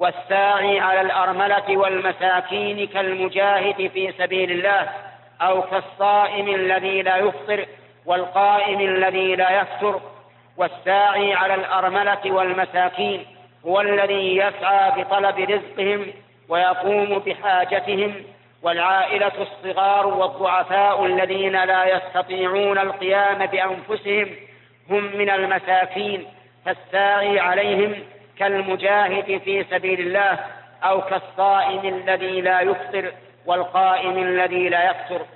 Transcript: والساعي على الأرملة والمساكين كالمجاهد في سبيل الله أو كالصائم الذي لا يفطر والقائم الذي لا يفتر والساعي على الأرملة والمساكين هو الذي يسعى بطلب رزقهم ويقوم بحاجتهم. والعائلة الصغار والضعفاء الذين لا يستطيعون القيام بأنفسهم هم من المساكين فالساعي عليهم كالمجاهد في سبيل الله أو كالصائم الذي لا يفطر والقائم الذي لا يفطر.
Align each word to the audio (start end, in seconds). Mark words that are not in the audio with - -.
والساعي 0.00 0.80
على 0.80 1.00
الأرملة 1.00 1.76
والمساكين 1.76 2.86
كالمجاهد 2.86 3.90
في 3.94 4.12
سبيل 4.18 4.50
الله 4.50 4.88
أو 5.40 5.62
كالصائم 5.62 6.48
الذي 6.48 7.02
لا 7.02 7.16
يفطر 7.16 7.66
والقائم 8.06 8.80
الذي 8.80 9.36
لا 9.36 9.60
يفتر 9.60 10.00
والساعي 10.56 11.34
على 11.34 11.54
الأرملة 11.54 12.20
والمساكين 12.24 13.26
هو 13.66 13.80
الذي 13.80 14.36
يسعى 14.36 15.02
بطلب 15.02 15.38
رزقهم 15.38 16.06
ويقوم 16.48 17.18
بحاجتهم. 17.18 18.14
والعائلة 18.62 19.32
الصغار 19.40 20.06
والضعفاء 20.06 21.06
الذين 21.06 21.64
لا 21.64 21.96
يستطيعون 21.96 22.78
القيام 22.78 23.46
بأنفسهم 23.46 24.28
هم 24.90 25.16
من 25.16 25.30
المساكين 25.30 26.26
فالساعي 26.64 27.40
عليهم 27.40 27.94
كالمجاهد 28.40 29.40
في 29.44 29.64
سبيل 29.70 30.00
الله 30.00 30.38
أو 30.82 31.00
كالصائم 31.00 31.94
الذي 31.94 32.40
لا 32.40 32.60
يفطر 32.60 33.12
والقائم 33.46 34.18
الذي 34.18 34.68
لا 34.68 34.90
يفطر. 34.90 35.26